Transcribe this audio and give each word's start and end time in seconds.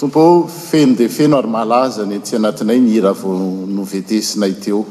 tompo 0.00 0.48
feno 0.50 0.94
defeno 0.96 1.36
ary 1.38 1.48
malaza 1.48 2.02
ny 2.04 2.18
ty 2.18 2.34
anatinyay 2.34 2.80
nira 2.82 3.12
v 3.14 3.24
novetesina 3.70 4.46
iteo 4.50 4.82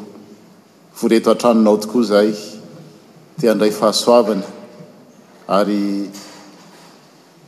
foreto 0.96 1.28
atranonao 1.32 1.76
tokoa 1.82 2.04
zay 2.08 2.29
tendray 3.36 3.71
h 3.76 3.84
ry 5.68 5.79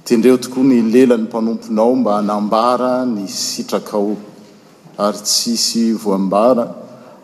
tendreo 0.04 0.36
tokoa 0.38 0.63
ny 0.68 0.81
lelan'ny 0.91 1.28
mpanomponao 1.28 1.96
mba 1.96 2.18
anambara 2.20 3.08
ny 3.08 3.23
sitrako 3.28 4.17
ary 4.97 5.19
tsisy 5.24 5.94
vombara 5.96 6.67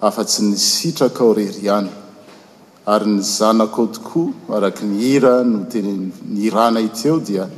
afa-tsy 0.01 0.41
ny 0.47 0.55
sitraka 0.55 1.23
ao 1.23 1.33
rerian 1.35 1.89
ary 2.85 3.05
ny 3.07 3.19
zanakao 3.21 3.87
tokoa 3.87 4.31
arak 4.55 4.79
n 4.83 4.91
ira 4.95 5.43
notn 5.43 6.11
rna 6.55 6.79
iteo 6.79 7.19
dia 7.19 7.49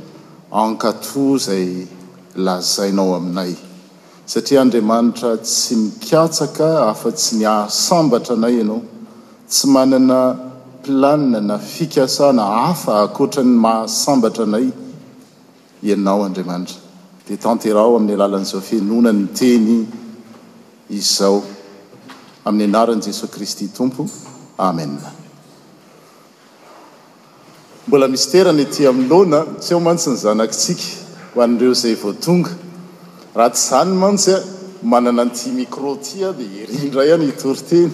ankato 0.50 1.38
zay 1.38 1.86
lazainao 2.36 3.14
aminay 3.16 3.54
satria 4.26 4.60
andriamanitra 4.62 5.30
tsy 5.42 5.74
mikatsaka 5.82 6.66
afa-tsy 6.90 7.36
mihahasambatra 7.40 8.34
anay 8.36 8.54
ianao 8.58 8.80
tsy 9.46 9.66
manana 9.74 10.20
mplania 10.82 11.40
na 11.40 11.58
fikasana 11.58 12.42
hafa 12.44 12.92
hakoatra 12.94 13.42
ny 13.42 13.50
mahasambatra 13.66 14.44
anay 14.44 14.68
ianao 15.82 16.24
andriamanitra 16.24 16.76
dia 17.28 17.36
tanteraho 17.36 17.96
amin'ny 17.96 18.14
alalan'izao 18.16 18.60
fenona 18.60 19.12
ny 19.12 19.26
teny 19.40 19.86
izao 20.90 21.42
amin'ny 22.44 22.68
anaran' 22.72 23.04
jesoay 23.06 23.30
kristy 23.34 23.68
tompo 23.68 24.06
amen 24.58 24.98
mbola 27.86 28.08
misy 28.08 28.28
terany 28.32 28.60
ety 28.62 28.82
miloana 29.00 29.38
tsy 29.60 29.70
eho 29.72 29.80
mantsy 29.86 30.08
ny 30.10 30.16
zanakitsika 30.16 31.03
ho 31.34 31.40
an'reo 31.42 31.74
zay 31.74 31.94
votonga 32.02 32.52
raha 33.38 33.50
tsy 33.54 33.62
zany 33.70 33.92
mantsy 34.02 34.30
a 34.38 34.40
manana 34.90 35.22
nti 35.26 35.46
microti 35.58 36.16
a 36.26 36.28
di 36.38 36.46
irindra 36.60 37.02
hany 37.10 37.30
toryteny 37.40 37.92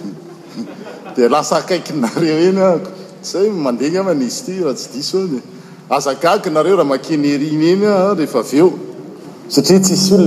di 1.15 1.21
lasa 1.35 1.57
kakinareo 1.69 2.37
enya 2.47 2.69
zay 3.29 3.47
mandea 3.63 4.01
mnizy 4.07 4.39
ty 4.45 4.53
raha 4.63 4.75
tsy 4.79 4.87
disd 4.93 5.33
azakknareo 5.95 6.75
raha 6.79 6.89
makenyeriny 6.93 7.65
eny 7.73 7.85
a 7.93 7.95
rehefa 8.19 8.39
aveo 8.45 8.67
satria 9.53 9.79
tsisy 9.85 10.09
olo 10.17 10.23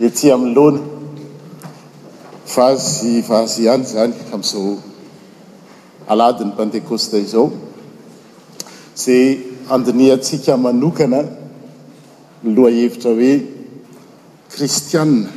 letaetia 0.00 0.32
amloana 0.38 0.80
vazy 2.54 3.12
vazy 3.28 3.60
ihany 3.66 3.84
zany 3.92 4.14
am'izao 4.34 4.70
aladin'ny 6.12 6.52
pentecoste 6.58 7.16
izao 7.26 7.46
zay 8.98 9.26
andinihantsika 9.74 10.54
manokana 10.64 11.20
loha 12.56 12.70
hevitra 12.80 13.10
hoe 13.18 13.32
kristianne 14.52 15.28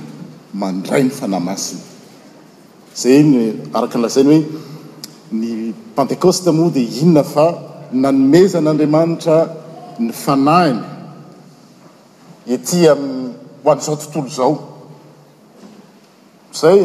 mandray 0.61 1.01
ny 1.05 1.11
fanahymasiny 1.19 1.81
zay 3.01 3.19
ny 3.31 3.41
araka 3.77 3.95
n'lazainy 3.99 4.37
hoe 4.37 4.39
ny 5.39 5.49
pentecoste 5.95 6.49
moa 6.57 6.73
dia 6.75 6.87
inona 7.01 7.23
fa 7.33 7.45
nanomezan'andriamanitra 8.03 9.37
ny 10.05 10.09
fanahiny 10.23 10.81
ity 12.55 12.79
am 12.93 13.01
ho 13.63 13.69
an'izao 13.73 13.95
tontolo 14.01 14.27
izao 14.33 14.51
zay 16.61 16.79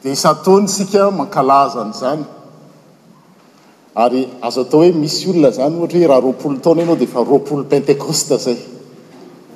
dia 0.00 0.12
isataony 0.16 0.66
sika 0.76 1.02
mankalazany 1.18 1.92
zany 2.00 2.24
ary 3.98 4.22
azo 4.46 4.60
atao 4.62 4.80
hoe 4.80 4.92
misy 5.00 5.26
olona 5.30 5.50
zany 5.56 5.74
ohatra 5.80 5.98
hoe 6.00 6.06
raha 6.10 6.20
roapolotaona 6.22 6.80
ianao 6.82 6.96
difa 7.00 7.20
roapolo 7.28 7.64
pentekoste 7.70 8.36
zay 8.44 8.56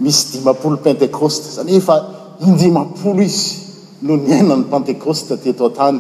misy 0.03 0.23
dimapolo 0.33 0.77
penteoste 0.85 1.49
zanyefa 1.57 1.95
indimapolo 2.47 3.21
izy 3.23 3.47
noho 4.05 4.17
niainany 4.25 4.65
penteoste 4.73 5.33
atotny 5.53 5.99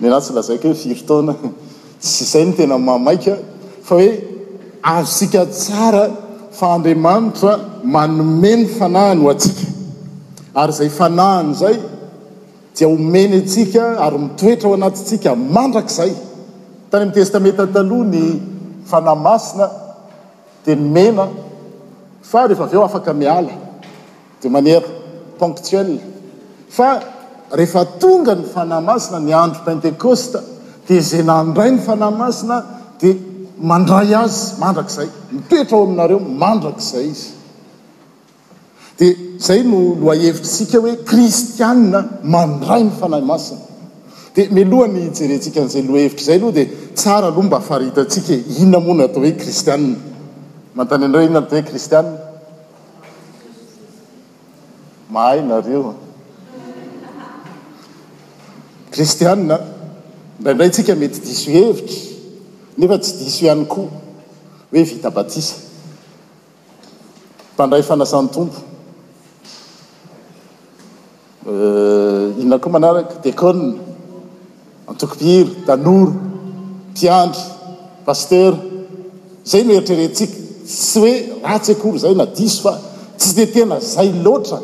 ny 0.00 0.04
anasy 0.08 0.30
lazakoho 0.36 0.74
viry 0.82 1.02
taona 1.08 1.32
tsy 2.02 2.22
izay 2.24 2.44
no 2.48 2.52
tena 2.58 2.76
mamaia 2.88 3.34
fa 3.86 3.94
hoe 3.98 4.08
asika 4.96 5.40
tsara 5.58 6.04
fa 6.58 6.66
andrimanitra 6.76 7.52
manome 7.94 8.50
ny 8.60 8.64
fanahanyo 8.78 9.28
aka 9.34 9.46
ay 10.62 10.70
zay 10.80 10.88
fanahany 10.98 11.52
zay 11.60 11.76
ia 12.80 12.88
omeny 12.96 13.34
sika 13.54 13.82
ary 14.04 14.18
mitoetra 14.24 14.66
ho 14.70 14.74
anatitsika 14.78 15.30
mandrakzay 15.56 16.12
tany 16.90 17.00
amin'ny 17.04 17.14
testameta 17.18 17.64
taloha 17.76 18.04
ny 18.12 18.24
fanahy 18.90 19.20
masina 19.26 19.66
dia 20.64 20.76
nymena 20.76 21.24
fa 22.30 22.40
rehefa 22.48 22.64
avy 22.68 22.76
eo 22.76 22.84
afaka 22.88 23.12
miala 23.22 23.52
de 24.40 24.48
manièra 24.54 24.88
ponctuelle 25.38 25.98
fa 26.76 26.88
rehefa 27.58 27.82
tonga 28.02 28.34
ny 28.38 28.44
fanahy 28.54 28.82
masina 28.90 29.18
ny 29.26 29.32
andro 29.42 29.60
pentekosta 29.68 30.38
dia 30.86 30.96
izay 31.02 31.22
nandray 31.30 31.70
ny 31.74 31.78
fanahy 31.88 32.14
masina 32.22 32.56
dia 33.00 33.14
mandray 33.70 34.10
azy 34.24 34.40
mandrakizay 34.62 35.08
nitoetra 35.34 35.74
ao 35.76 35.84
aminareo 35.88 36.18
mandrak'izay 36.42 37.06
izy 37.14 37.28
dia 38.98 39.10
izay 39.40 39.60
no 39.70 39.78
loahevitrasika 40.04 40.78
hoe 40.84 40.94
kristianna 41.10 42.00
mandray 42.34 42.80
ny 42.86 42.92
fanahy 43.00 43.24
masina 43.32 43.62
de 44.36 44.50
meloha 44.52 44.84
ny 44.92 45.08
jerentsika 45.16 45.60
n'zay 45.64 45.80
lo 45.88 45.94
hevitry 45.96 46.24
zay 46.28 46.36
aloha 46.38 46.52
de 46.58 46.64
tsara 46.98 47.26
aloha 47.30 47.42
mba 47.48 47.56
afaritaatsika 47.62 48.34
ina 48.62 48.78
mona 48.86 49.02
atao 49.08 49.22
hoe 49.24 49.32
kristiaa 49.40 49.78
mantany 50.76 51.02
andreo 51.06 51.24
inona 51.28 51.46
t 51.48 51.50
hoe 51.52 51.62
kristia 51.68 52.00
mahanaeotia 55.14 55.94
ndraindray 60.40 60.68
ntsika 60.70 60.92
mety 61.00 61.18
diso 61.26 61.48
hevitra 61.56 61.96
nefa 62.78 62.96
tsy 63.02 63.12
diso 63.24 63.40
ihany 63.46 63.64
koa 63.72 63.88
hoe 64.70 64.82
vita 64.88 65.08
batisa 65.16 65.54
pandray 67.56 67.82
fanany 67.88 68.28
tompo 68.36 68.58
eh, 71.48 72.36
ina 72.42 72.56
koa 72.62 72.70
manarakde 72.74 73.30
antokopiry 74.88 75.44
tanoro 75.66 76.12
mpiandry 76.92 77.42
pastera 78.06 78.58
zay 79.50 79.62
no 79.64 79.72
eritrrerntsika 79.74 80.36
sy 80.90 80.98
hoe 81.02 81.14
ratsy 81.44 81.70
akory 81.74 81.96
izay 81.98 82.14
na 82.18 82.26
diso 82.36 82.60
fa 82.64 82.72
tsy 83.18 83.28
di 83.36 83.44
tena 83.54 83.76
zay 83.92 84.08
loatra 84.24 84.58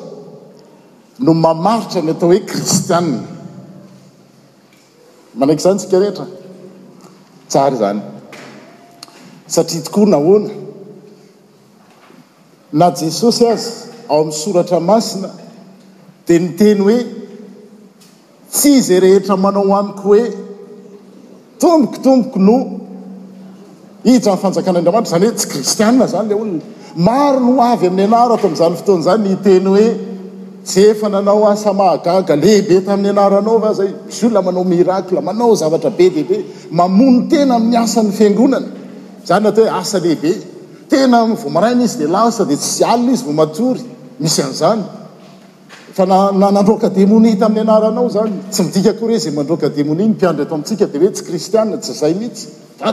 no 1.24 1.30
mamaritra 1.44 2.00
ny 2.02 2.10
atao 2.12 2.28
hoe 2.32 2.40
kristianna 2.50 3.18
manaiky 5.38 5.60
izany 5.62 5.78
tsika 5.80 5.96
rehitra 6.02 6.26
tsary 7.50 7.76
zany 7.82 8.00
satria 9.52 9.82
toko 9.86 10.02
nahoana 10.12 10.50
na 12.78 12.86
jesosy 13.00 13.44
azy 13.54 13.68
ao 14.10 14.16
amin'ny 14.20 14.36
soratra 14.42 14.78
masina 14.90 15.28
dia 16.26 16.38
ny 16.42 16.50
teny 16.60 16.80
hoe 16.86 16.98
tsy 18.52 18.70
izay 18.78 18.98
rehetra 19.06 19.36
manao 19.42 19.74
amiko 19.80 20.02
hoe 20.12 20.22
tombokotomboko 21.60 22.36
no 22.46 22.56
itra 24.12 24.34
nn 24.36 24.40
fanjakan'andriamanitra 24.42 25.16
zany 25.16 25.24
hoe 25.26 25.34
tsy 25.38 25.46
kristiaa 25.52 26.06
zany 26.12 26.28
le 26.30 26.34
olona 26.34 26.64
maro 27.06 27.38
no 27.46 27.52
avy 27.70 27.86
amin'ny 27.90 28.06
anarako 28.08 28.44
amin'izany 28.46 28.76
fotoan'izany 28.80 29.22
ny 29.28 29.34
teny 29.44 29.66
hoe 29.74 29.86
za 30.70 30.80
efa 30.90 31.06
nanao 31.14 31.44
asa 31.52 31.70
mahagaga 31.80 32.34
lehibe 32.42 32.76
tamin'ny 32.86 33.10
anaranao 33.14 33.56
va 33.64 33.70
zay 33.78 33.90
isy 34.10 34.24
o 34.26 34.30
la 34.36 34.40
manao 34.46 34.64
mirakla 34.72 35.20
manao 35.28 35.52
zavatra 35.62 35.90
be 35.98 36.06
dehibe 36.14 36.36
mamony 36.78 37.18
tena 37.30 37.54
min'y 37.64 37.76
asany 37.84 38.08
fiangonana 38.18 38.68
zany 39.28 39.42
natao 39.46 39.64
hoe 39.66 39.72
asa 39.80 39.98
lehibe 40.04 40.32
tena 40.90 41.18
vo 41.42 41.48
maraina 41.56 41.82
izy 41.88 41.98
de 42.02 42.06
lasa 42.14 42.42
dia 42.50 42.56
tsy 42.62 42.84
alona 42.92 43.12
izy 43.16 43.24
vao 43.28 43.34
matory 43.42 43.82
misy 44.22 44.40
an'izany 44.46 44.82
fa 45.92 46.04
nandroka 46.06 46.88
demoni 46.88 47.36
tamin'ny 47.38 47.68
anaranao 47.68 48.06
zany 48.08 48.32
tsy 48.50 48.62
midikakore 48.66 49.16
za 49.18 49.30
mandrokademoninympiandro 49.36 50.44
to 50.48 50.54
aitsika 50.56 50.86
di 50.92 50.98
hoe 50.98 51.10
tsy 51.12 51.24
kristiaa 51.28 51.64
tsy 51.80 51.92
zay 51.92 52.14
mihitsy 52.14 52.48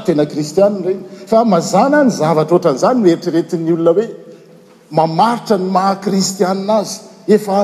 tenaristiaa 0.06 0.70
reny 0.88 1.02
fa 1.32 1.44
mazna 1.46 2.04
ny 2.04 2.10
zavatra 2.20 2.60
tra 2.64 2.72
n'zany 2.76 2.98
noheritrretin'ny 3.04 3.72
olona 3.76 3.94
hoe 4.00 4.08
mamaritra 4.98 5.56
ny 5.58 5.66
mahakristiana 5.78 6.74
azy 6.84 6.96
efa 7.36 7.58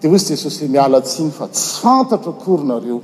dia 0.00 0.10
ohsy 0.12 0.28
jesosyhoe 0.34 0.68
mialatsiny 0.74 1.30
fa 1.38 1.46
tsyantatro 1.60 2.30
akorynareo 2.36 2.98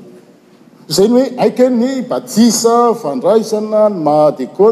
zay 0.97 1.09
ny 1.09 1.15
hoe 1.19 1.26
aikny 1.44 1.88
batisa 2.11 2.76
fandraisana 3.03 3.83
mahdeo 4.09 4.71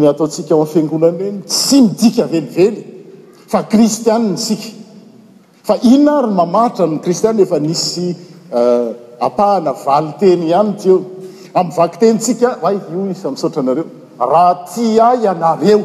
mey 0.00 0.10
ataosikao 0.14 0.60
afiangonan 0.66 1.16
eny 1.28 1.38
tsy 1.52 1.76
midika 1.86 2.24
velively 2.34 2.76
fa 3.52 3.60
kristiana 3.72 4.36
sika 4.46 4.77
fa 5.68 5.76
inona 5.84 6.12
ary 6.24 6.32
mamahitra 6.40 6.84
amin'y 6.86 7.00
kristian 7.04 7.36
nefa 7.36 7.58
nisy 7.60 8.16
euh, 8.58 8.88
apahana 9.20 9.72
valiteny 9.86 10.48
any 10.60 10.72
ty 10.80 10.88
eo 10.94 10.98
ami'yvaky 11.60 11.96
tenytsika 12.00 12.48
ay 12.68 12.76
io 12.92 13.00
is 13.12 13.20
amisotra 13.28 13.60
anareo 13.62 13.84
raha 14.30 14.52
ty 14.72 14.86
ahy 15.08 15.26
anareo 15.34 15.78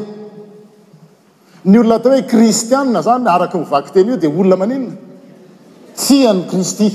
ny 1.68 1.76
olona 1.80 1.96
atao 2.00 2.12
hoe 2.14 2.22
kristiaa 2.32 3.02
zany 3.08 3.28
araka 3.36 3.58
ivaky 3.66 3.90
teny 3.94 4.08
io 4.12 4.16
dia 4.22 4.30
olona 4.30 4.56
maninna 4.62 4.92
tsy 6.00 6.16
any 6.32 6.42
kristy 6.52 6.86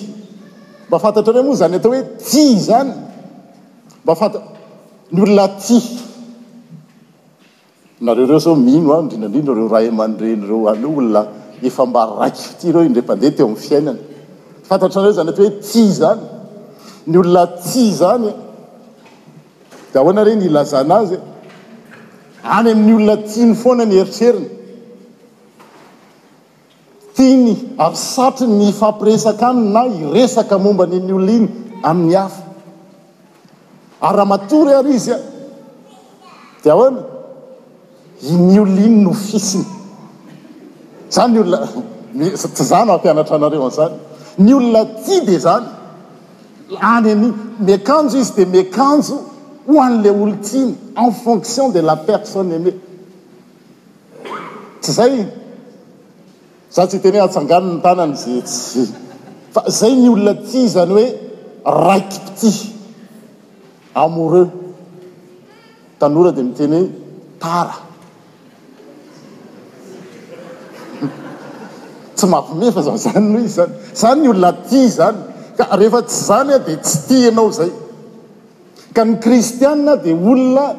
mba 0.88 0.98
fantatra 1.04 1.34
reo 1.36 1.44
moa 1.48 1.62
zany 1.62 1.76
atao 1.80 1.92
hoe 1.94 2.02
tia 2.30 2.60
zany 2.68 2.92
mbafat 4.04 4.34
ny 5.14 5.20
olona 5.26 5.46
ty 5.62 5.78
nareo 8.06 8.26
reo 8.30 8.40
sao 8.40 8.56
mino 8.66 8.90
a 8.98 9.02
ndrindrandrindrareo 9.04 9.68
raha 9.74 9.92
mandrenyreo 10.02 10.62
anyo 10.74 10.92
olona 10.98 11.24
efa 11.64 11.86
mba 11.86 12.06
raiky 12.20 12.44
ty 12.60 12.68
ireo 12.70 12.84
iyrehefandeha 12.88 13.32
teo 13.38 13.46
amin'ny 13.46 13.62
fiainana 13.68 14.00
fantatranareo 14.68 15.16
zany 15.18 15.30
aty 15.32 15.42
hoe 15.44 15.52
tia 15.72 15.92
zany 16.02 16.24
ny 17.12 17.16
olona 17.18 17.44
tia 17.48 17.94
zany 18.02 18.28
a 18.28 18.32
e. 18.32 18.34
da 19.94 20.00
ahoana 20.00 20.24
reny 20.28 20.46
ilazanazya 20.50 21.18
e? 21.18 21.22
any 22.58 22.70
amin'ny 22.74 22.94
olona 22.96 23.16
tiany 23.30 23.54
foana 23.62 23.86
ny 23.86 23.96
eritreriny 24.04 24.48
tiany 27.16 27.52
ary 27.86 27.98
satry 28.12 28.48
ny 28.60 28.72
fampiresaka 28.82 29.44
aminy 29.52 29.72
na 29.74 29.84
iresaka 29.88 30.58
momba 30.66 30.86
ny 30.88 31.00
ny 31.04 31.14
olona 31.18 31.34
iny 31.40 31.50
amin'ny 31.92 32.16
hafa 32.22 32.44
ary 34.08 34.16
raha 34.18 34.28
matory 34.34 34.72
ary 34.80 34.96
izy 35.00 35.12
e. 35.12 35.16
a 35.16 35.22
di 36.64 36.70
ahoana 36.70 37.02
iny 38.30 38.60
olona 38.64 38.82
iny 38.88 39.04
nofisiny 39.10 39.79
zany 41.16 41.36
y 41.36 41.40
olona 41.40 41.68
tsy 42.54 42.64
zany 42.72 42.90
ampianatra 42.96 43.36
anareo 43.36 43.66
an'izany 43.68 43.94
ny 44.44 44.54
olona 44.60 44.82
ty 45.06 45.16
di 45.26 45.36
zany 45.46 45.68
any 46.92 47.08
a'iy 47.12 47.16
mikanjo 47.68 48.18
izy 48.24 48.32
di 48.38 48.46
mikanjo 48.58 49.16
hoan'le 49.72 50.10
olo 50.24 50.36
tiny 50.50 50.72
en 51.04 51.12
fonction 51.24 51.68
de 51.76 51.82
la 51.90 51.96
personne 52.08 52.54
aoe 52.58 52.74
tsy 54.82 54.92
zay 55.00 55.16
za 56.76 56.82
tsy 56.88 56.98
teny 57.04 57.18
ho 57.20 57.24
atsanganony 57.28 57.76
tananyza 57.86 58.32
ts 58.48 58.56
fa 59.54 59.62
zay 59.80 59.94
ny 60.02 60.08
olona 60.16 60.34
ty 60.50 60.60
zany 60.76 60.92
hoe 60.98 61.06
raiky 61.86 62.18
pti 62.28 62.50
amoureux 64.04 64.50
tanora 66.00 66.32
di 66.38 66.42
mitenyho 66.48 66.82
tara 67.44 67.76
tsy 72.20 72.28
mampiomefa 72.28 72.82
zao 72.82 72.98
zany 72.98 73.30
noho 73.32 73.46
izy 73.46 73.54
zany 73.54 73.72
zany 73.96 74.22
ny 74.22 74.30
olona 74.30 74.52
ti 74.68 74.82
zany 74.90 75.22
ka 75.58 75.76
rehefa 75.80 76.02
tsy 76.04 76.20
zany 76.26 76.52
a 76.54 76.56
ah, 76.58 76.64
di 76.68 76.76
tsy 76.76 76.98
ti 77.08 77.20
anao 77.32 77.52
zay 77.52 77.72
ka 78.94 79.04
ny 79.06 79.16
kristiaa 79.24 79.96
dia 80.04 80.14
olona 80.14 80.76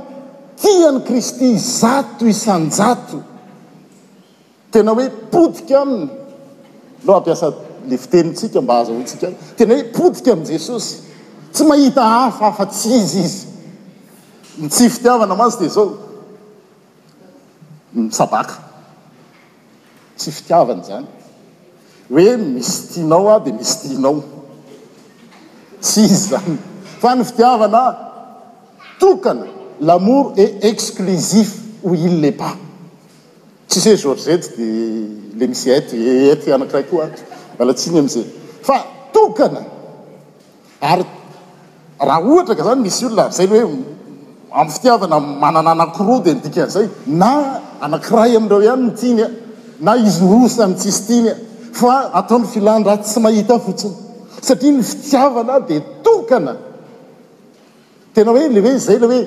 tia 0.61 0.91
ny 0.93 1.01
kristy 1.09 1.57
zato 1.59 2.27
isanjato 2.29 3.23
tena 4.71 4.93
hoe 4.95 5.09
potika 5.33 5.81
aminy 5.81 6.09
lo 7.07 7.17
ampiasa 7.17 7.47
le 7.89 7.97
fitenintsika 7.97 8.61
mba 8.61 8.75
azaontsika 8.85 9.27
ay 9.27 9.35
tena 9.57 9.75
hoe 9.77 9.85
potika 9.97 10.31
ami' 10.37 10.49
jesosy 10.53 10.91
tsy 11.53 11.63
mahita 11.65 12.03
hafahafa 12.05 12.67
tsy 12.67 12.89
izy 13.01 13.21
izy 13.25 13.41
tsy 14.71 14.85
fitiavana 14.91 15.35
masy 15.41 15.57
de 15.61 15.69
zao 15.69 15.87
misabaka 17.93 18.57
tsy 20.19 20.29
fitiavany 20.37 20.83
zany 20.85 21.07
oe 22.11 22.37
misy 22.37 22.89
tianao 22.95 23.29
a 23.31 23.39
dia 23.41 23.53
misy 23.53 23.75
tianao 23.89 24.23
tsy 25.81 26.01
izy 26.05 26.17
zany 26.31 26.59
fa 27.01 27.15
ny 27.15 27.25
fitiavana 27.25 27.83
tokana 28.99 29.47
lamor 29.81 30.33
et 30.37 30.65
exclusif 30.65 31.55
ho 31.83 31.95
il 31.95 32.21
lehba 32.21 32.57
tsisy 33.69 33.89
hoe 33.91 33.97
zorzatsy 33.97 34.55
di 34.57 34.67
le 35.39 35.47
misy 35.47 35.71
etety 35.71 36.53
anakiray 36.53 36.85
koa 36.91 37.05
a 37.05 37.17
bala 37.59 37.73
tsiny 37.75 37.99
am'zay 37.99 38.25
fa 38.63 38.83
tokana 39.13 39.63
ary 40.81 41.05
raha 42.01 42.21
ohatra 42.33 42.55
ka 42.59 42.65
zany 42.67 42.81
misy 42.83 43.05
olona 43.07 43.23
ar 43.25 43.33
zay 43.33 43.45
alhoe 43.47 43.85
am'y 44.53 44.73
fitiavana 44.73 45.21
manana 45.21 45.71
anakiroa 45.71 46.19
di 46.25 46.33
ndika 46.35 46.63
an'izay 46.65 46.89
na 47.07 47.31
anankiray 47.85 48.33
amndreo 48.39 48.63
ihany 48.67 48.83
ny 48.83 48.93
tiany 48.99 49.23
a 49.23 49.29
na 49.85 49.93
izy 50.09 50.25
osany 50.25 50.75
tsisy 50.75 51.03
tiany 51.07 51.29
a 51.31 51.50
fa 51.73 52.11
ataondry 52.21 52.51
filan 52.53 52.85
ra 52.89 52.95
tsy 53.01 53.19
mahita 53.25 53.57
fotsiny 53.65 53.95
satria 54.47 54.73
ny 54.73 54.83
fitiavana 54.91 55.55
dia 55.69 55.81
tokana 56.05 56.55
tena 58.15 58.31
hoe 58.35 58.45
le 58.55 58.61
hoe 58.67 58.79
zay 58.87 58.99
la 59.03 59.07
hoe 59.13 59.21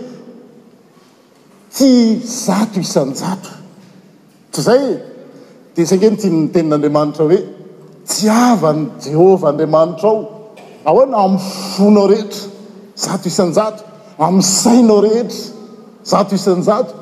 ty 1.78 1.90
zato 2.36 2.80
isanjato 2.86 3.50
toizay 4.54 4.84
dia 5.74 5.86
sayngeno 5.92 6.18
tinyny 6.24 6.42
tenin'andriamanitra 6.54 7.24
hoe 7.32 7.40
ty 8.12 8.22
avany 8.46 8.82
jehova 9.06 9.46
andriamanitra 9.52 10.10
ao 10.16 10.22
ahoana 10.90 11.18
ami'y 11.26 11.42
fonao 11.76 12.08
rehetra 12.14 12.44
zato 13.06 13.26
isanjato 13.34 13.82
am'sainao 14.28 15.00
rehetra 15.06 15.40
zato 16.12 16.32
isanjato 16.40 16.94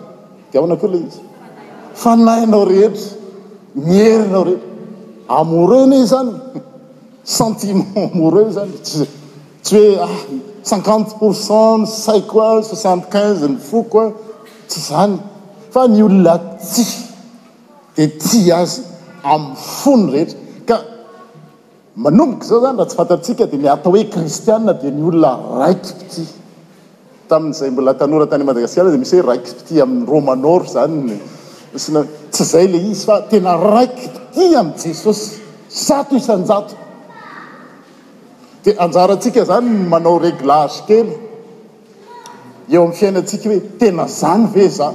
dia 0.51 0.57
aoana 0.61 0.77
koa 0.81 0.91
la 0.93 0.99
izy 1.05 1.21
fanahinao 2.03 2.65
rehetra 2.73 3.07
mierinao 3.87 4.43
rehetra 4.49 4.70
amoureux 5.39 5.87
ni 5.87 6.05
zany 6.07 6.33
sentiment 7.23 7.85
amoureux 7.95 8.49
zany 8.57 8.71
tsy 8.83 9.05
hoe 9.75 9.97
ah, 10.05 10.15
cinquante 10.63 11.13
pourcent 11.19 11.77
ny 11.83 11.87
saiko 11.87 12.41
a 12.45 12.49
soixante 12.69 13.05
quinze 13.13 13.45
ny 13.53 13.57
foko 13.69 13.99
a 14.05 14.07
tsy 14.67 14.79
zany 14.89 15.15
fa 15.73 15.87
ny 15.93 16.01
olona 16.07 16.35
ti 16.73 16.85
dia 17.95 18.07
tya 18.23 18.61
azy 18.63 18.77
amin'ny 19.31 19.57
fony 19.81 20.05
rehetry 20.13 20.37
ka 20.67 20.77
manomboky 22.05 22.45
zao 22.49 22.59
zany 22.65 22.75
raha 22.77 22.87
tsy 22.89 22.97
fantatrtsika 23.01 23.45
dia 23.51 23.61
niata 23.63 23.89
hoe 23.93 24.03
kristiae 24.13 24.73
di 24.81 24.91
ny 24.97 25.01
olona 25.11 25.33
raiky 25.63 25.91
pty 26.01 26.23
tamin'izay 27.29 27.71
mbola 27.73 27.93
tanora 27.99 28.25
tany 28.31 28.43
madagasikaa 28.49 28.91
de 28.95 28.99
misy 29.03 29.15
hoe 29.19 29.27
raiki 29.31 29.51
pity 29.59 29.81
amin'ny 29.83 30.05
romanor 30.13 30.61
zany 30.75 30.95
sna 31.83 32.01
zay 32.43 32.67
le 32.67 32.77
izy 32.77 33.05
fa 33.05 33.21
tena 33.29 33.55
raiky 33.55 34.07
ty 34.33 34.55
ami' 34.57 34.77
jesosy 34.77 35.41
sato 35.67 36.15
isanjato 36.15 36.75
di 38.63 38.71
anjarantsika 38.77 39.43
zany 39.45 39.69
nmanao 39.69 40.17
reglage 40.21 40.81
kely 40.89 41.09
eo 42.71 42.81
amin'y 42.83 42.97
fiainatsika 42.99 43.45
hoe 43.49 43.61
tena 43.79 44.05
zany 44.19 44.43
ve 44.53 44.67
za 44.69 44.89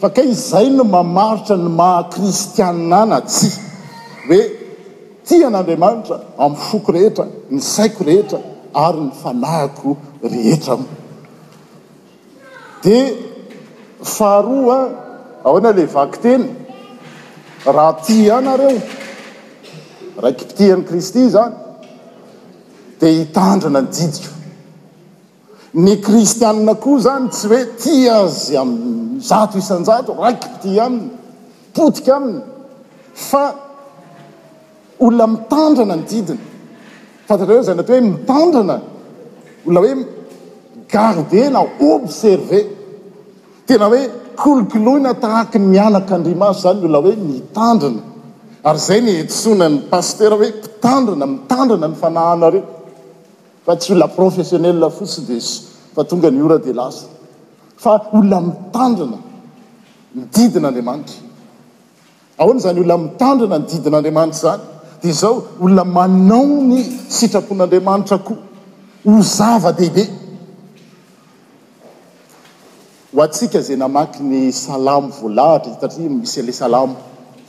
fa 0.00 0.08
ka 0.14 0.22
izay 0.32 0.66
no 0.76 0.84
mamaritra 0.84 1.56
ny 1.56 1.68
mahakristiaana 1.82 3.18
tsy 3.30 3.48
hoe 4.28 4.40
ti 5.26 5.34
anandriamanitra 5.48 6.16
amy 6.44 6.56
foko 6.68 6.88
rehetra 6.96 7.24
ny 7.54 7.60
saiko 7.60 8.00
rehetra 8.08 8.38
ary 8.84 9.00
ny 9.04 9.10
fanahiko 9.22 9.88
rehetra 10.32 10.74
moa 10.78 10.94
dia 12.84 13.02
faharoaa 14.14 14.82
aoana 15.46 15.70
le 15.78 15.84
vaky 15.94 16.18
teny 16.24 16.44
raha 17.64 17.92
ti 18.02 18.28
anareo 18.30 18.80
raiky 20.22 20.44
mpitihany 20.44 20.84
kristy 20.84 21.28
zany 21.30 21.54
di 23.00 23.06
hitandrana 23.18 23.80
ny 23.80 23.88
didiko 23.94 24.30
ny 25.74 25.96
kristianne 25.96 26.74
koa 26.82 26.98
zany 27.06 27.28
tsy 27.30 27.46
hoe 27.48 27.64
tia 27.78 28.16
azy 28.24 28.54
amizato 28.62 29.58
isanjato 29.62 30.12
raiky 30.22 30.46
piti 30.50 30.80
aminy 30.86 31.08
potika 31.74 32.12
aminy 32.18 32.40
fa 33.14 33.44
olona 35.04 35.26
mitandrana 35.36 35.94
ny 36.00 36.04
didina 36.10 36.40
fatatrareo 37.28 37.62
zay 37.66 37.76
nate 37.78 37.90
hoe 37.92 38.00
mitandrana 38.10 38.76
olona 39.66 39.80
hoe 39.88 39.94
garde 40.92 41.42
na 41.54 41.60
observe 41.94 42.58
tena 43.66 43.86
hoe 43.92 44.21
kolokiloina 44.36 45.12
tahaky 45.24 45.58
mianak' 45.70 46.12
andrimasy 46.16 46.60
zany 46.64 46.80
olona 46.88 46.98
hoe 47.06 47.14
mitandrina 47.32 48.02
ary 48.68 48.78
zay 48.88 49.00
ni 49.06 49.12
hetsona 49.20 49.66
ny 49.72 49.76
pastera 49.92 50.34
hoe 50.42 50.48
mitandrina 50.62 51.24
mitandrina 51.34 51.86
ny 51.92 51.96
fanahanareo 52.02 52.62
fa 53.66 53.72
tsy 53.80 53.90
olona 53.94 54.08
professionnel 54.18 54.78
fotsi 54.98 55.20
des 55.30 55.46
fa 55.96 56.02
tonga 56.10 56.30
ny 56.36 56.40
ora 56.46 56.58
de 56.66 56.72
laso 56.80 57.06
fa 57.84 57.92
olona 58.20 58.38
mitandrina 58.50 59.18
mididin'andriamanitra 60.20 61.16
ahoany 62.40 62.60
zany 62.66 62.78
olona 62.84 62.98
mitandrina 63.06 63.56
mididin'andriamanitra 63.64 64.38
zany 64.46 64.62
dia 65.02 65.14
zao 65.22 65.34
olona 65.64 65.84
manao 65.98 66.46
ny 66.72 66.80
sitrapon'andriamanitra 67.18 68.18
koa 68.28 68.38
ho 69.06 69.14
zava-dehibe 69.38 70.04
hoatsika 73.14 73.60
zay 73.60 73.76
namak 73.76 74.20
ny 74.20 74.50
salam 74.50 75.12
vlahatra 75.12 75.88
tisy 75.94 76.40
l 76.42 76.48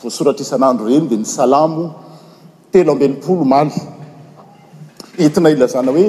alasoratr 0.03 0.41
isanandro 0.45 0.85
reny 0.91 1.07
di 1.11 1.17
ny 1.21 1.27
salatelo 1.37 2.93
benpoloaitnaa 2.99 5.91
oe 5.93 6.05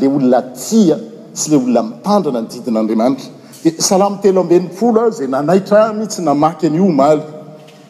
le 0.00 0.06
olona 0.16 0.40
tia 0.62 0.96
sy 1.34 1.46
le 1.52 1.56
olona 1.62 1.80
mitandrana 1.90 2.40
ndidin'andriamaitra 2.46 3.26
di 3.64 3.70
salao 3.90 4.12
teloaben'nimplo 4.22 5.00
azay 5.06 5.28
nanaitrtsy 5.34 6.20
nama 6.28 6.50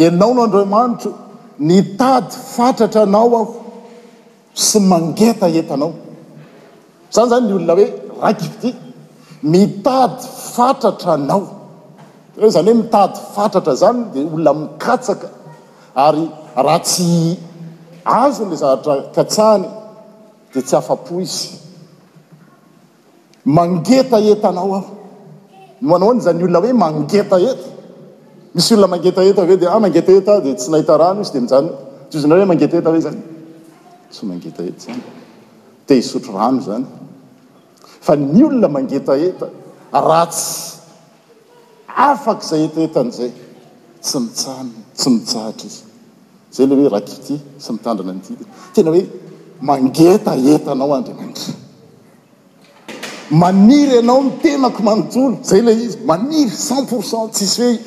anaono 0.04 0.40
andriamanitro 0.42 1.10
ntadyfatratra 1.68 3.02
anao 3.08 3.28
aho 3.38 3.54
sy 4.56 4.80
mangeta 4.80 5.46
entanao 5.60 5.92
zany 7.14 7.28
zany 7.32 7.46
ny 7.46 7.54
olona 7.56 7.74
hoe 7.78 7.86
raky 8.24 8.48
ty 8.60 8.70
mitady 9.52 10.16
fatratra 10.54 11.12
anao 11.20 11.42
hoe 12.40 12.48
zany 12.56 12.68
hoe 12.68 12.74
mitady 12.82 13.18
fatratra 13.36 13.74
zany 13.82 14.00
dia 14.12 14.22
olona 14.34 14.52
mikatsaka 14.60 15.26
ary 16.04 16.24
ra 16.66 16.78
tsy 16.90 17.10
azyyle 18.22 18.56
zaatra 18.62 18.94
katsahany 19.16 19.66
di 20.52 20.60
tsy 20.68 20.74
afa-po 20.80 21.14
izy 21.24 21.42
mangeta 23.58 24.16
entanao 24.32 24.70
aho 24.78 24.92
nanao 25.88 26.10
ny 26.16 26.20
zay 26.26 26.34
ny 26.36 26.42
olona 26.48 26.58
hoe 26.64 26.72
mangeta 26.84 27.36
eta 27.50 27.58
misy 28.54 28.70
olona 28.76 28.86
mangetaeta 28.94 29.42
ve 29.48 29.54
de 29.60 29.66
ah 29.72 29.78
mangeta 29.84 30.10
eta 30.20 30.34
di 30.44 30.50
tsy 30.60 30.68
nahita 30.72 30.94
rano 31.02 31.20
izy 31.22 31.30
de 31.32 31.36
ami'zany 31.44 31.68
tsozina 32.10 32.34
hoe 32.36 32.46
mangeta 32.52 32.76
eta 32.82 32.90
ve 32.96 33.00
zany 33.08 33.20
sy 34.16 34.24
mangeta 34.26 34.64
eta 34.64 34.80
zany 34.88 35.02
te 35.86 35.94
hisotro 36.00 36.32
rano 36.38 36.62
zany 36.62 36.84
fa 38.08 38.16
ny 38.16 38.44
olona 38.46 38.68
mangetaeta 38.68 39.46
ratsy 40.08 40.80
afaka 42.08 42.46
zay 42.48 42.64
etaetan'izay 42.70 43.30
tsy 44.00 44.18
mitsana 44.24 44.86
tsy 44.96 45.08
mitsahatra 45.12 45.68
izy 45.68 45.82
zay 46.54 46.66
ley 46.66 46.78
hoe 46.80 46.90
rakity 46.96 47.34
sy 47.60 47.72
mitandrana 47.76 48.12
nydidi 48.16 48.44
tena 48.74 48.90
hoe 48.94 49.02
mangeta 49.68 50.34
etanao 50.54 50.92
andry 50.96 51.12
anandra 51.16 51.52
maniry 53.42 53.92
ianao 54.00 54.22
mitenako 54.28 54.80
manotolo 54.88 55.36
zay 55.48 55.60
ley 55.66 55.76
izy 55.86 55.98
maniry 56.08 56.50
cent 56.68 56.88
pourcent 56.90 57.30
tsisy 57.36 57.68
hoe 57.82 57.84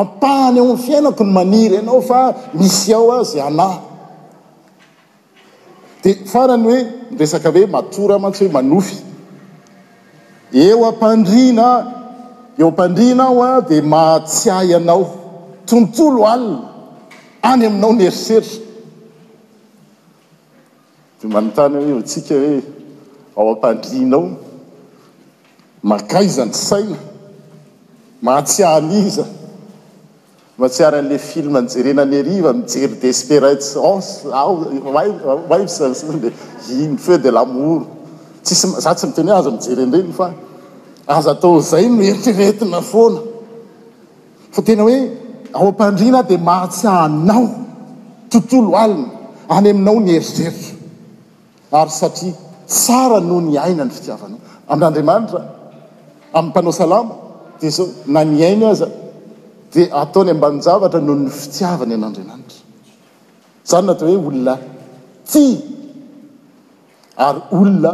ampahany 0.00 0.58
ao 0.58 0.70
n 0.74 0.84
fiainako 0.86 1.24
ny 1.24 1.32
maniry 1.38 1.74
ianao 1.80 2.00
fa 2.10 2.20
misy 2.54 2.94
aho 2.94 3.06
azy 3.20 3.40
anahy 3.48 3.83
di 6.04 6.12
farany 6.28 6.64
hoe 6.68 6.80
nresaka 7.16 7.50
ve 7.54 7.62
matora 7.74 8.14
o 8.20 8.20
mantsy 8.24 8.44
hoe 8.44 8.52
manofy 8.56 8.96
eo 10.62 10.84
ampandriana 10.90 11.68
eo 12.58 12.66
ampandrianao 12.70 13.40
a 13.50 13.60
dia 13.68 13.82
mahatsiahianao 13.94 15.02
tontolo 15.68 16.20
alina 16.32 16.58
any 17.50 17.62
aminao 17.68 17.92
ny 17.96 18.04
eriserira 18.04 18.52
demanontany 21.20 21.74
hoe 21.82 21.88
eoantsika 21.92 22.34
hoe 22.46 22.60
ao 23.38 23.46
ampandrianao 23.54 24.24
makaiza 25.90 26.42
ny 26.44 26.52
saina 26.68 26.98
mahatsiah 28.26 28.72
aniza 28.78 29.24
si 30.54 30.62
l 30.62 30.70
iljeeaajerydespéaiy 30.86 31.90
e 33.50 33.58
de 37.18 37.30
lasssy 37.30 39.10
teny 39.16 39.30
hoazjerezozay 39.34 41.86
noheritrreinaanaatena 41.88 44.82
hoe 44.82 44.98
ao 45.54 45.64
mpandrina 45.70 46.20
di 46.22 46.36
mahatsyanao 46.38 47.48
tontolo 48.30 48.76
alina 48.78 49.08
any 49.48 49.68
aminao 49.70 50.00
ny 50.00 50.10
heritrerira 50.10 50.56
ary 51.72 51.90
satria 51.90 52.32
tsara 52.68 53.20
noho 53.20 53.40
ny 53.40 53.58
aina 53.66 53.84
ny 53.84 53.90
fitiavanao 53.96 54.38
ain'n'andriamanitraami'ny 54.70 56.46
mpanao 56.50 56.72
sala 56.72 56.98
di 57.60 57.68
zao 57.70 57.86
na 58.06 58.24
ny 58.24 58.42
aina 58.42 58.68
aza 58.70 58.86
dia 59.74 59.88
ataony 60.02 60.30
ambany 60.36 60.58
javatra 60.68 61.00
noho 61.06 61.18
ny 61.24 61.30
fitiavany 61.40 61.94
anandri 61.98 62.22
anandra 62.26 62.56
zany 63.70 63.84
natao 63.90 64.06
hoe 64.10 64.20
olona 64.30 64.54
tya 65.32 65.44
ary 67.26 67.40
olona 67.60 67.92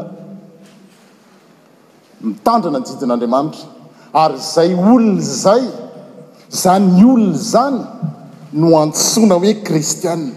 mitandrana 2.28 2.76
anydidin'andriamanitra 2.80 3.66
ary 4.24 4.38
zay 4.54 4.70
olona 4.92 5.26
zay 5.44 5.62
za 6.62 6.74
ny 6.88 6.98
olona 7.14 7.40
zany 7.52 7.80
no 8.60 8.68
antsona 8.84 9.36
hoe 9.44 9.54
kristiana 9.68 10.28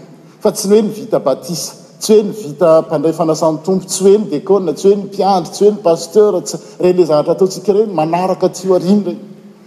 fa 0.44 0.50
tsy 0.58 0.66
ny 0.70 0.74
hoe 0.76 0.82
ny 0.88 0.92
vita 1.00 1.18
batisa 1.28 1.68
tsy 2.04 2.10
hoe 2.16 2.22
ny 2.26 2.30
vita 2.42 2.68
mpandray 2.86 3.14
fanasan'ny 3.20 3.58
tompo 3.68 3.84
tsy 3.92 4.00
hoe 4.08 4.16
ny 4.22 4.26
decone 4.34 4.70
tsy 4.78 4.86
hoe 4.88 4.96
ny 4.98 5.04
mpiandry 5.08 5.50
tsy 5.54 5.62
hoe 5.66 5.72
ny 5.76 5.80
pasteura 5.90 6.38
tsy 6.48 6.56
renlezanatra 6.84 7.32
ataontsika 7.36 7.68
ireny 7.74 7.92
manaraka 8.00 8.46
tyo 8.56 8.70
ariny 8.78 9.02
reny 9.10 9.22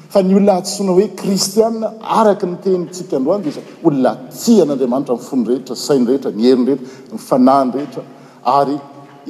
fa 0.10 0.22
ny 0.24 0.34
olona 0.40 0.54
atsona 0.62 0.92
hoe 0.96 1.08
kristiaina 1.16 1.90
araka 2.20 2.46
ny 2.52 2.56
tenytsika 2.64 3.16
androanysa 3.18 3.60
olona 3.88 4.12
tia 4.42 4.64
n'andriamanitra 4.66 5.16
mi 5.20 5.26
fonyrehitra 5.32 5.76
sainrehetra 5.88 6.32
nyherinrehetra 6.40 6.86
myfanahynrehetra 7.14 8.02
ary 8.60 8.76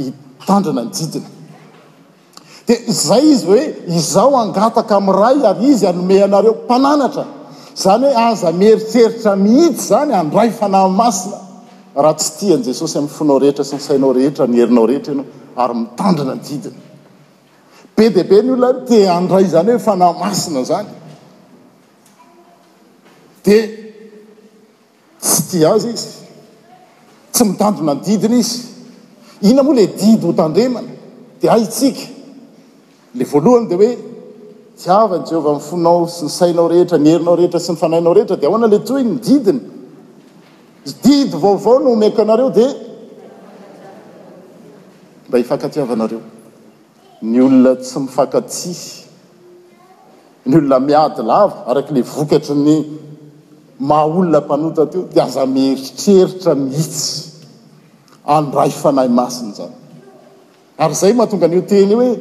itandrina 0.07 0.81
ny 0.85 0.91
jidina 0.97 1.25
dia 2.67 2.77
zay 3.07 3.25
izy 3.33 3.45
hoe 3.51 3.63
izao 3.99 4.33
angataka 4.43 4.93
ami'n 5.01 5.17
ray 5.23 5.37
ary 5.49 5.65
izy 5.73 5.85
anomey 5.93 6.19
anareo 6.27 6.53
mpananatra 6.61 7.23
zany 7.83 8.03
hoe 8.07 8.15
aza 8.29 8.49
mieritseritra 8.61 9.31
mihitsy 9.45 9.85
zany 9.91 10.11
andray 10.21 10.49
fanahymasina 10.61 11.37
raha 12.03 12.15
tsy 12.21 12.31
tia 12.39 12.55
n' 12.59 12.63
jesosy 12.69 12.95
amin'ny 12.99 13.15
fonao 13.17 13.37
rehetra 13.43 13.63
sy 13.69 13.73
ny 13.77 13.81
sainao 13.87 14.11
rehetra 14.19 14.43
nyherinao 14.53 14.85
rehetra 14.91 15.11
ianao 15.15 15.27
ary 15.63 15.73
mitandrana 15.81 16.33
nyjidina 16.41 16.79
be 17.97 18.09
deabe 18.15 18.41
ny 18.45 18.51
olonayte 18.55 18.97
andray 19.11 19.45
zany 19.53 19.71
hoe 19.73 19.83
fanay 19.87 20.11
masina 20.23 20.61
zany 20.69 20.87
de 23.45 23.57
tsy 25.21 25.39
tia 25.51 25.69
azy 25.77 25.87
izy 25.95 26.09
tsy 27.35 27.43
mitandona 27.51 27.93
ny 27.97 28.03
didiny 28.07 28.39
izy 28.43 28.57
ina 29.49 29.61
moa 29.67 29.75
la 29.79 29.85
didy 30.01 30.27
hotandremana 30.27 30.89
dea 31.41 31.53
atsika 31.57 32.03
le 33.17 33.23
voalohany 33.33 33.65
de 33.71 33.75
hoe 33.81 33.89
tiavany 34.83 35.23
jehovah 35.29 35.55
mifonao 35.57 36.05
sy 36.15 36.23
ny 36.27 36.31
sainao 36.37 36.67
rehetra 36.73 36.97
ny 37.03 37.09
herinao 37.13 37.35
rehetra 37.39 37.59
sy 37.65 37.71
ny 37.73 37.77
fanahinao 37.83 38.13
rehetra 38.17 38.35
dea 38.41 38.49
ahoana 38.49 38.67
le 38.73 38.79
toa 38.87 38.99
inydidiny 39.05 39.61
didy 41.03 41.33
vaovao 41.43 41.77
no 41.85 41.95
mako 42.03 42.21
anareo 42.25 42.49
de 42.59 42.65
mba 45.27 45.37
hifankatiavanareo 45.41 46.23
ny 47.21 47.41
olona 47.41 47.73
tsy 47.81 47.99
mifankatsihy 47.99 49.07
ny 50.45 50.55
olona 50.57 50.77
miady 50.79 51.21
lava 51.25 51.55
araky 51.65 51.93
le 51.93 52.01
vokatry 52.01 52.55
ny 52.55 52.73
maha 53.79 54.07
olona 54.07 54.39
mpanotatio 54.41 55.01
dia 55.13 55.23
aza 55.23 55.45
meritreritra 55.45 56.53
mihitsy 56.55 57.41
anray 58.35 58.69
fanahy 58.81 59.09
masiny 59.09 59.51
zany 59.57 59.73
ary 60.77 60.91
izay 60.93 61.13
mahatonga 61.17 61.47
nyo 61.47 61.61
teny 61.69 61.93
hoe 61.95 62.11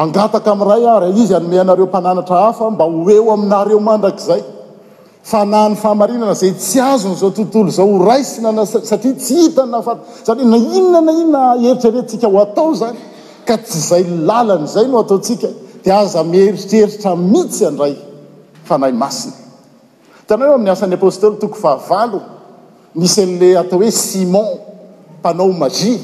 angataka 0.00 0.50
ami' 0.52 0.64
ray 0.70 0.84
ary 0.94 1.08
izy 1.22 1.34
anome 1.34 1.60
anareo 1.60 1.86
mpananatra 1.86 2.36
hafa 2.44 2.70
mba 2.70 2.84
ho 2.84 3.10
eo 3.16 3.32
aminareo 3.34 3.78
mandrakizay 3.80 4.42
fa 5.22 5.44
nah 5.44 5.68
ny 5.70 5.76
fahamarinana 5.78 6.34
zay 6.34 6.50
tsy 6.52 6.80
azon' 6.82 7.12
izao 7.14 7.30
tontolo 7.30 7.70
zao 7.70 7.86
ho 7.86 8.02
raisina 8.04 8.50
na 8.50 8.66
satria 8.66 9.14
tsy 9.14 9.34
hitany 9.54 9.70
nafa 9.70 9.98
zany 10.26 10.42
na 10.44 10.56
inona 10.58 10.98
na 11.00 11.12
inona 11.14 11.42
eritraeretintsika 11.62 12.26
ho 12.26 12.40
atao 12.42 12.74
zany 12.74 12.98
ka 13.46 13.54
tsy 13.56 13.78
izay 13.78 14.04
lalany 14.26 14.64
izay 14.66 14.86
no 14.90 14.98
ataotsika 14.98 15.46
dia 15.86 15.98
aza 16.02 16.24
mieritreritra 16.26 17.14
mihitsy 17.16 17.66
andray 17.70 17.94
fa 18.66 18.76
nahy 18.82 18.90
masiny 18.92 19.34
tianao 20.26 20.46
hoeo 20.50 20.54
amin'ny 20.58 20.70
asan'ny 20.74 20.96
apôstoly 20.98 21.38
toko 21.38 21.54
fahavalo 21.54 22.18
misy 22.98 23.22
an'le 23.22 23.48
atao 23.62 23.78
hoe 23.78 23.90
simon 23.94 24.58
mpanao 25.22 25.52
magie 25.54 26.00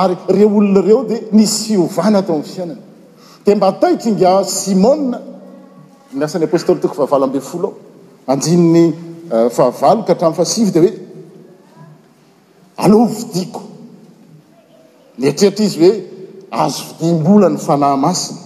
ary 0.00 0.14
reolnareo 0.38 1.00
d 1.08 1.10
nisy 1.38 1.72
fioana 1.94 2.18
atao 2.22 2.34
am'y 2.36 2.46
fiainana 2.54 2.82
te 3.44 3.54
mba 3.54 3.72
taitry 3.80 4.10
inga 4.14 4.34
simoa 4.44 5.18
nyasan'ny 6.14 6.46
apôstôly 6.46 6.80
toko 6.80 6.94
fahavalo 6.94 7.24
ambe 7.26 7.40
folo 7.40 7.68
ao 8.26 8.32
anjininy 8.34 8.84
eh, 9.32 9.48
fahavaloka 9.54 10.12
hatram 10.14 10.34
fasivy 10.36 10.70
di 10.74 10.78
oe 10.82 10.92
alovidiako 12.84 13.62
nyatrehitra 15.18 15.64
izy 15.66 15.78
hoe 15.82 15.92
azo 16.62 16.82
vdimbola 16.88 17.48
ny 17.50 17.58
fanahy 17.58 17.96
masina 17.98 18.38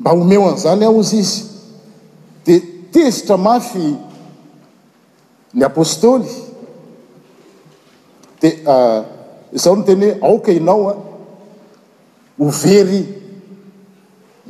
mba 0.00 0.10
homeo 0.18 0.44
an'zany 0.50 0.84
aho 0.86 1.00
izy 1.04 1.18
izy 1.26 1.40
dia 2.44 2.60
tezitra 2.92 3.36
mafy 3.46 3.86
ny 5.54 5.62
apôstôly 5.68 6.28
di 8.40 8.48
eh, 8.72 9.00
zao 9.62 9.76
no 9.76 9.82
teny 9.88 10.04
hoe 10.10 10.20
aoka 10.28 10.52
inao 10.52 10.88
a 10.88 10.92
ah, 10.94 11.00
hovery 12.38 13.21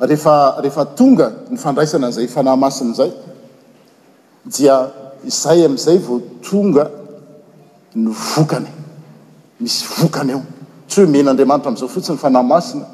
reefa 0.00 0.60
rehefa 0.60 0.84
tonga 0.96 1.30
ny 1.50 1.56
fandraisana 1.56 2.06
an'izay 2.08 2.28
fanahy 2.28 2.58
masiny 2.58 2.94
zay 2.98 3.12
dia 4.44 4.88
izay 5.24 5.64
amn'izay 5.64 5.98
vo 5.98 6.20
tonga 6.42 6.90
ny 7.94 8.10
vokany 8.10 8.68
misy 9.60 9.84
vokany 9.98 10.32
eo 10.34 10.42
tsy 10.88 11.00
hoe 11.00 11.06
men'andriamanitra 11.12 11.70
am'izao 11.70 11.88
fotsiny 11.94 12.18
fanahy 12.18 12.46
masina 12.52 12.84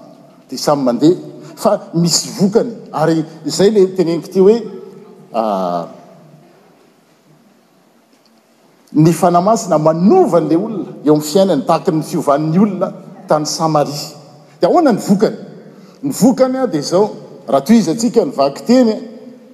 dea 0.50 0.58
samy 0.58 0.82
mandeha 0.88 1.14
fa 1.56 1.70
misy 2.02 2.28
vokany 2.38 2.70
ary 2.92 3.24
izay 3.46 3.70
le 3.70 3.86
tenenky 3.96 4.30
ty 4.32 4.38
hoe 4.40 4.58
ah, 5.34 5.88
ny 8.92 9.12
fanahy 9.12 9.44
masina 9.48 9.78
manovan'la 9.78 10.56
olona 10.56 10.84
eo 11.04 11.12
amin'n 11.14 11.22
fiainany 11.30 11.62
tahaky 11.66 11.90
ny 11.92 12.02
fiovan'ny 12.02 12.58
olona 12.58 12.88
tany 13.28 13.46
samari 13.46 13.96
dia 14.60 14.68
aoana 14.68 14.92
ny 14.92 15.00
vokany 15.00 15.49
nyvokanya 16.02 16.66
di 16.66 16.80
zao 16.80 17.10
raha 17.46 17.60
toyizytsika 17.64 18.24
nyvak 18.24 18.60
teny 18.66 18.92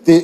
di 0.06 0.16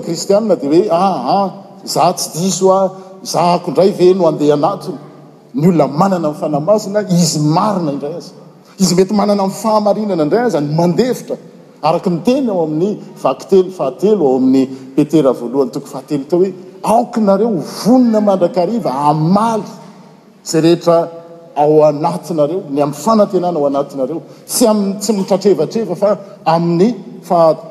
itia 0.09 0.41
doe 0.43 0.89
a 0.93 0.95
za 1.85 2.13
tsy 2.13 2.31
disoa 2.39 2.91
zahako 3.25 3.71
ndray 3.71 3.91
ve 3.99 4.07
no 4.15 4.25
andeha 4.29 4.55
anatiny 4.55 4.99
ny 5.55 5.69
olona 5.69 5.87
manana 5.87 6.29
i 6.29 6.35
fanamazina 6.41 7.01
izy 7.17 7.39
marina 7.57 7.91
indray 7.93 8.15
aza 8.15 8.33
izy 8.81 8.95
mety 8.97 9.13
manana 9.21 9.43
mi 9.47 9.53
fahamarinana 9.63 10.23
indray 10.27 10.45
azany 10.49 10.67
mandevitra 10.81 11.37
araka 11.87 12.09
miteny 12.17 12.47
ao 12.53 12.61
amin'ny 12.67 12.93
vakitelo 13.23 13.71
fahatelo 13.79 14.23
ao 14.29 14.37
amin'ny 14.41 14.67
petera 14.97 15.31
voalohany 15.39 15.71
tokoy 15.75 15.89
fahatelo 15.93 16.25
teo 16.31 16.39
hoe 16.41 16.51
aokanareo 16.93 17.51
vonina 17.83 18.19
mandrakriva 18.29 18.91
amaly 19.11 19.65
zay 20.51 20.61
rehetra 20.67 20.97
ao 21.57 21.73
anatinareo 21.91 22.61
ny 22.75 22.79
am'ny 22.85 22.95
fanatenana 23.05 23.57
ao 23.59 23.67
anatinareo 23.71 24.19
tsy 25.01 25.13
mitratrevatreva 25.19 25.95
fa 26.03 26.11
amin'ny 26.55 26.89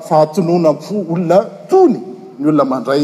fahatononafo 0.08 0.95
olona 1.13 1.38
toly 1.71 2.00
ny 2.39 2.45
olona 2.50 2.63
mandray 2.74 3.04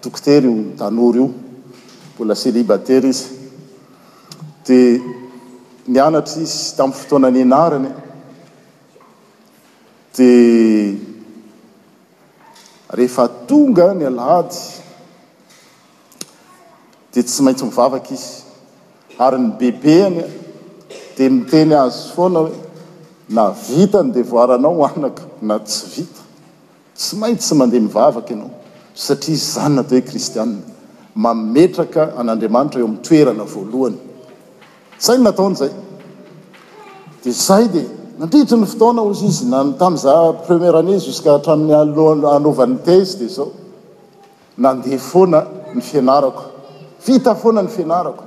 tokotery 0.00 0.46
io 0.46 0.76
tanory 0.76 1.18
io 1.18 1.30
mbola 2.14 2.34
celibatera 2.40 3.08
izy 3.12 3.24
dia 4.66 4.98
nianatra 5.92 6.42
izy 6.44 6.76
tami'y 6.76 6.94
fotoana 6.98 7.30
ny 7.34 7.42
anarany 7.46 7.88
de 10.16 10.28
rehefa 12.96 13.24
tonga 13.48 13.86
any 13.94 14.04
alhady 14.12 14.56
dea 17.12 17.22
tsy 17.22 17.42
maintsy 17.44 17.64
mivavaka 17.68 18.10
izy 18.14 18.44
ary 19.24 19.38
ny 19.44 19.48
bebe 19.58 19.96
any 20.08 20.20
a 20.24 20.28
dia 21.16 21.30
miteny 21.36 21.72
azo 21.82 22.10
foana 22.14 22.38
hoe 22.44 22.54
na 23.34 23.44
vita 23.64 23.98
ny 24.02 24.10
devoira 24.16 24.54
anao 24.58 24.82
anaka 24.90 25.22
na 25.48 25.56
tsy 25.68 25.84
vita 25.96 26.22
tsy 26.98 27.12
maintsy 27.20 27.44
tsy 27.46 27.54
mandeha 27.58 27.82
mivavaka 27.86 28.30
ianao 28.34 28.54
satria 28.98 29.36
zany 29.36 29.74
natao 29.76 29.90
hoe 29.94 30.02
kristiane 30.08 30.56
mametraka 31.24 32.02
an'andriamanitra 32.20 32.78
eo 32.82 32.86
ami'nytoerana 32.88 33.44
voalohany 33.54 33.98
sayny 35.06 35.22
nataon' 35.28 35.54
izay 35.54 35.70
di 37.24 37.30
zahy 37.46 37.66
di 37.74 37.82
nandriditry 38.18 38.56
ny 38.62 38.66
fotona 38.74 39.00
ozy 39.10 39.26
izy 39.30 39.46
na 39.52 39.58
tami'za 39.82 40.14
premier 40.46 40.74
anée 40.80 40.98
jusque 41.06 41.30
hatramin'ny 41.36 41.74
anaovan'ny 42.34 42.78
tezde 42.88 43.26
zao 43.36 43.46
nandeha 44.64 44.98
foana 45.10 45.40
ny 45.74 45.80
fianarako 45.90 46.42
fita 47.04 47.32
foana 47.40 47.62
ny 47.66 47.70
fianarako 47.76 48.24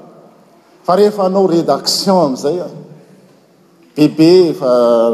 fa 0.86 0.92
rehefa 0.98 1.22
hanao 1.28 1.46
redaction 1.56 2.18
amin'izay 2.26 2.58
a 2.60 2.66
bebe 4.18 4.30
efa 4.52 4.70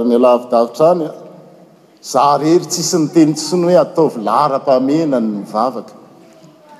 ny 0.10 0.14
alavidavitra 0.22 0.86
anya 0.94 1.10
za 2.12 2.38
rery 2.38 2.66
tsisy 2.66 3.00
nyteny 3.00 3.34
tsiny 3.36 3.64
hoe 3.66 3.78
ataovy 3.80 4.20
lara-pamena 4.24 5.20
ny 5.20 5.28
mivavaka 5.38 5.94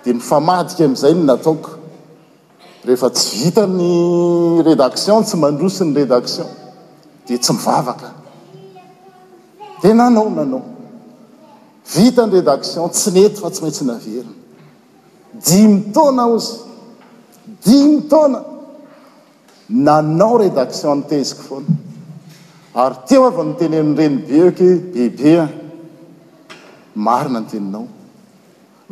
dia 0.04 0.14
mifamadika 0.14 0.82
amn'izay 0.86 1.14
ny 1.18 1.24
nataoko 1.30 1.70
rehefa 2.88 3.10
tsy 3.16 3.28
vitany 3.44 3.90
redaction 4.68 5.20
tsy 5.28 5.36
mandroso 5.44 5.84
ny 5.86 5.94
redaction 6.02 6.48
dia 7.28 7.38
tsy 7.44 7.52
mivavaka 7.54 8.10
di 9.84 9.90
nanao 10.00 10.30
nanao 10.38 10.62
vita 11.96 12.22
ny 12.26 12.34
redaction 12.40 12.88
tsy 12.96 13.10
nety 13.18 13.38
fa 13.44 13.50
tsy 13.52 13.62
maintsy 13.64 13.84
naverina 13.90 14.34
dimy 15.48 15.78
taona 15.94 16.24
ozy 16.36 16.54
dimy 17.66 17.98
taona 18.10 18.40
nanao 19.88 20.36
redaction 20.46 20.96
nytezika 21.00 21.42
foana 21.48 21.74
ary 22.82 22.96
teo 23.10 23.22
ava 23.30 23.44
nitenenyreny 23.50 24.16
beake 24.30 24.68
bebea 24.94 25.44
marina 27.06 27.40
nteninao 27.46 27.86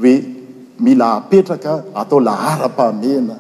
hoe 0.04 0.14
mila 0.86 1.06
apetraka 1.18 1.72
atao 2.02 2.20
la 2.28 2.34
hara-pahamena 2.44 3.36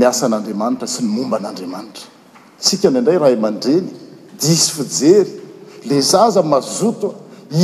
miasan'andriamanitra 0.00 0.86
sy 0.94 1.00
ny 1.04 1.08
momba 1.16 1.36
n'andriamanitra 1.44 2.06
sika 2.70 2.88
nndray 2.94 3.18
raha 3.22 3.32
iman-dreny 3.38 3.86
dis 4.42 4.62
fijery 4.76 5.32
lezaza 5.92 6.40
mazoto 6.52 7.08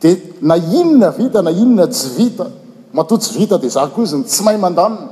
dia 0.00 0.16
na 0.42 0.56
inona 0.56 1.08
vita 1.16 1.40
na 1.42 1.50
inona 1.50 1.86
tsy 1.88 2.08
vita 2.16 2.46
matotsy 2.92 3.38
vita 3.38 3.56
dia 3.58 3.70
za 3.72 3.88
koa 3.88 4.02
izyny 4.04 4.22
tsy 4.28 4.40
mahay 4.44 4.58
mandanona 4.60 5.08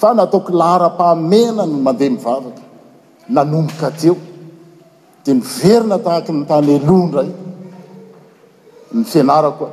fa 0.00 0.14
nataoko 0.14 0.52
lahara-pahamena 0.54 1.62
n 1.66 1.72
mandeha 1.86 2.10
mivavaka 2.14 2.62
nanomboka 3.34 3.88
teo 4.00 4.16
dia 5.24 5.34
niverina 5.34 5.96
tahaky 5.98 6.30
nytany 6.32 6.74
londra 6.88 7.22
i 7.24 7.34
ny 8.98 9.02
fianarakoa 9.04 9.70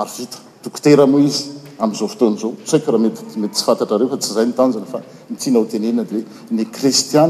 ary 0.00 0.10
vita 0.18 0.36
tokotera 0.62 1.06
moa 1.06 1.22
izy 1.28 1.57
am'izao 1.78 2.06
fotonzao 2.10 2.54
tshaikraha 2.66 2.98
mety 2.98 3.22
tsy 3.30 3.38
fantatrareofa 3.64 4.16
tsy 4.18 4.32
zay 4.34 4.46
ntanjanafa 4.46 5.00
tianaotenena 5.38 6.02
dioeny 6.04 6.66
rstia 6.74 7.24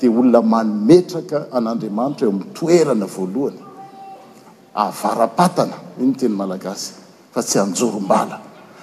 di 0.00 0.06
olona 0.08 0.40
manometraka 0.42 1.36
anandamanitra 1.52 2.26
eo 2.28 2.32
amtoena 2.34 2.94
valhyaaraatana 3.16 5.74
i 6.00 6.02
n 6.04 6.14
teny 6.16 6.32
malagasy 6.34 6.92
fa 7.30 7.42
tsy 7.42 7.58
anjorobala 7.58 8.40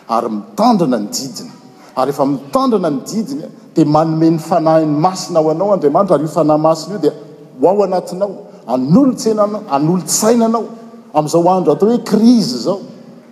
ary 0.08 0.30
mitandrana 0.30 0.98
ndidiny 1.00 1.52
ary 1.96 2.10
efa 2.12 2.26
mitandrana 2.26 2.90
nydidiny 2.90 3.44
di 3.76 3.86
manome 3.86 4.30
'ny 4.32 4.38
fanahny 4.38 4.86
masina 4.86 5.40
ao 5.40 5.50
anaaamaitra 5.52 6.16
aryfanahymasiy 6.16 6.94
io 6.94 7.00
dia 7.00 7.12
oao 7.66 7.84
anatinao 7.90 8.30
anolotsinnao 8.68 9.62
anolotssainanao 9.76 10.64
am'izao 11.18 11.42
andro 11.58 11.72
atao 11.74 11.90
hoe 11.90 11.98
crize 12.06 12.58
zao 12.68 12.80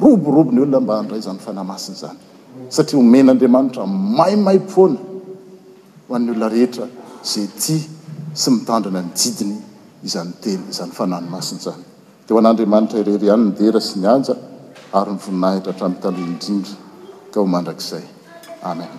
roborobony 0.00 0.60
olona 0.62 0.80
mba 0.84 0.94
andray 1.00 1.20
izany 1.22 1.38
fanahymasiny 1.46 1.96
zany 2.02 2.18
satria 2.76 2.98
homen'andriamanitra 3.00 3.82
maymay 4.18 4.58
poana 4.72 4.98
ho 6.06 6.10
an'ny 6.16 6.30
olona 6.34 6.48
rehetra 6.54 6.84
zay 7.32 7.46
ty 7.62 7.76
sy 8.40 8.48
mitandrana 8.56 9.00
nydidiny 9.06 9.56
izany 10.08 10.30
tely 10.42 10.56
izany 10.74 10.92
fananomasiny 10.98 11.58
izany 11.62 11.82
dia 12.26 12.34
ho 12.34 12.40
an'andriamanitra 12.42 12.98
irery 13.02 13.26
ihany 13.30 13.44
nidera 13.48 13.80
sy 13.88 13.94
ni 14.02 14.06
aja 14.16 14.34
ary 14.98 15.10
mivoninahitra 15.16 15.72
hatramin'ny 15.74 15.98
tale 16.04 16.18
indrindra 16.28 16.74
ka 17.32 17.36
ho 17.42 17.46
mandrakizay 17.54 18.04
amen 18.72 18.94